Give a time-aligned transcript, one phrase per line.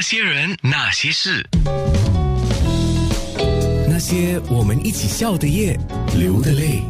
[0.00, 1.46] 那些人，那些事，
[3.86, 5.78] 那些我们一起笑的夜，
[6.16, 6.82] 流的泪。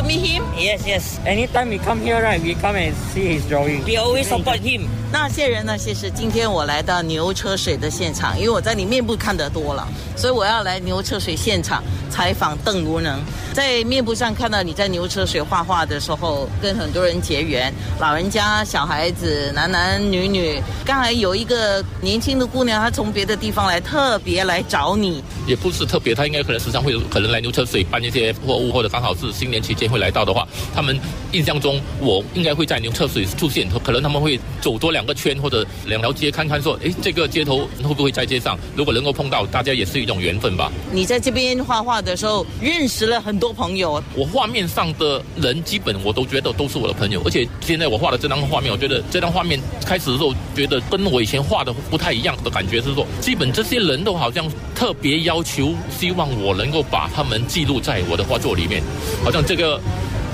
[0.00, 0.44] To meet him.
[0.56, 1.20] Yes, yes.
[1.26, 3.84] Anytime we come here, right, we come and see his drawing.
[3.84, 4.88] We always support him.
[5.12, 5.76] 那些人呢？
[5.76, 9.86] 其实，今天我来到牛车水的现场，因为我在你面部看得多了，
[10.16, 13.20] 所以我要来牛车水现场采访邓如能。
[13.52, 20.62] 在面部上看到你在牛车水画画的时候，跟很多人结缘，老人家、小孩子、男男女女。
[20.84, 25.24] 刚才有一个年轻的姑娘，她从别的地方来，特别来找你。
[25.44, 30.98] 也不是特别，她应该可能时常会有可能来牛车水搬一些货物，或者刚好是新年期间会来到的话，他们
[31.32, 38.56] 印象中我应该会在牛车水出现，可能他们会走多两个圈或者两条街看看，说，哎，这个街头会不会在街上？
[38.76, 40.70] 如果能够碰到，大家也是一种缘分吧。
[40.92, 44.02] 你在这边画画的时候，认识了很多朋友。
[44.14, 58.82] 我画面上的人基本我都觉得都是我的朋友，而且现在我画的这张画面，我觉得这张画面开始的时候觉得跟我以前画的不太一样的感觉是说，基本这些人都好像特别要求，希望我能够把他们记录在我的画作里面，
[59.24, 59.79] 好像这个。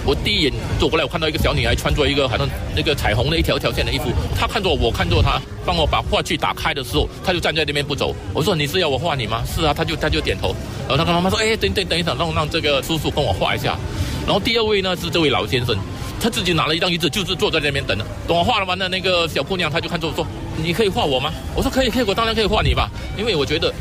[0.04, 4.04] 我第一眼走过来，我看到一个小女孩穿着一个好像那个彩虹的一条条线的衣服，
[4.38, 8.14] 她看着我，我看着她，帮我把画具打开的时候，她就站在那边不走。
[8.32, 10.54] 我说：“你是要我画你吗？”是啊，她就她就点头。
[10.88, 13.76] 然后她跟妈妈说：“哎，等等等一等，让让这个叔叔跟我画一下。”
[14.24, 15.76] 然后第二位呢是这位老先生，
[16.20, 17.98] 他自己拿了一张椅子，就是坐在那边等。
[18.28, 20.24] 等我画了完的那个小姑娘，她就看着我说
[20.62, 22.88] ：“你可以画我吗？”我说：“可以，可以，我当然可以画你吧，
[23.18, 23.74] 因为我觉得。”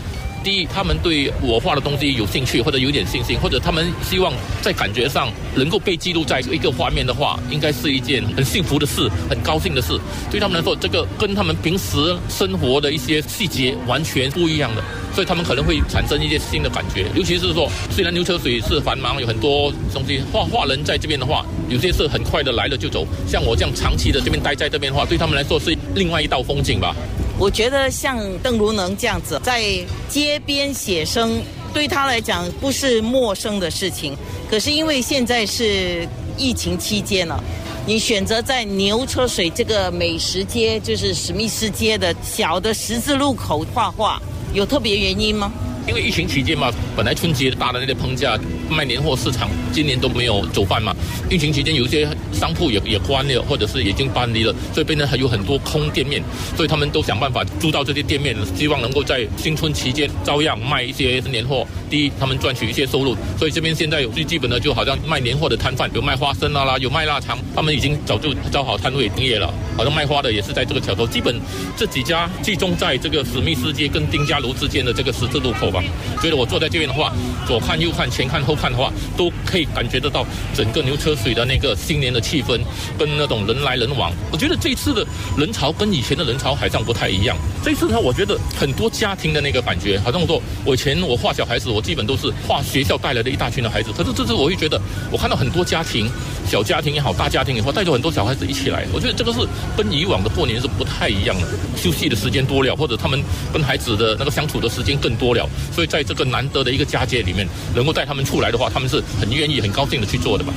[0.45, 9.99] 第一，他们对我画的东西有兴趣，或者有点信心，或者他们希望在感觉上能够被记录在一个画面的话，应该是一件很幸福的事，很高兴的事。
[10.29, 14.83] 对他们来说，这个跟他们平时生活的一些细节完全不一样的，
[15.15, 17.07] 所以他们可能会产生一些新的感觉。
[17.15, 23.03] 尤其是说，虽然牛车水是繁忙，有很多东西，画画人在这边的话，有些是很快的来了就走。
[23.27, 26.95] 像我这样长期的这边待在这边的话，对他们来说是另外一道风景吧。
[27.37, 29.61] 我觉得像邓如能这样子在
[30.07, 31.41] 街边写生，
[31.73, 34.15] 对他来讲不是陌生的事情。
[34.49, 36.07] 可是因为现在是
[36.37, 37.43] 疫情期间了，
[37.85, 44.21] 你选择在牛车水这个美食街，就是史密斯街的小的十字路口画画，
[44.53, 45.51] 有特别原因吗？
[45.87, 48.37] 因为疫情期间嘛，本来春节大的那些棚架
[48.69, 50.95] 卖年货市场今年都没有走饭嘛。
[51.29, 56.23] 疫情期间有些商铺也也关了，或者是已经搬离了，所以变成还有很多空店面，
[56.55, 61.67] 所以他们都想办法租到这些店面，希望能够在新春期间照样卖一些年货。
[61.87, 69.53] 第一，他们赚取一些收入，所以这边现在有最基本的，就好像卖年货的摊贩，有卖花生啊啦，有卖腊肠，他们已经早就招好摊位营业了。
[69.77, 71.39] 好像卖花的也是在这个桥头，基本
[71.77, 75.83] 这几家集中在这个史密斯街跟丁家楼之间的这个十字路口吧。
[76.21, 77.13] 觉得我坐在这边的话，
[77.45, 80.25] 左看右看前看后看的话，都可以感觉得到
[80.55, 82.59] 整个牛车水的那个新年的气氛，
[82.97, 84.11] 跟那种人来人往。
[84.31, 85.05] 我觉得这次的
[85.37, 87.37] 人潮跟以前的人潮好像不太一样。
[87.63, 94.79] 这次呢，我觉得很多家庭的那个感觉，好像说我以前我画小孩子，我基本都是画学校带来的一大群的孩子，可是这次我会觉得
[95.11, 96.09] 我看到很多家庭，
[96.47, 98.85] 小家庭也好，大家庭也好，带着很多小孩子一起来。
[98.93, 99.39] 我觉得这个是
[99.75, 103.21] 跟以往的过年是不太一样的，休息的时间多了，或者他们
[103.51, 110.53] 跟孩子的那个相处的时间更多了，所以在这个难得的一个佳节里面，能够带他们出来的话，他们是很愿意、很高兴的去做的吧。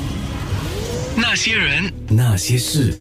[1.17, 2.97] 那些人，那些事。